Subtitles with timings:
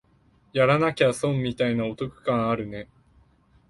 [0.51, 2.89] やらなきゃ損みたいなお得感あるね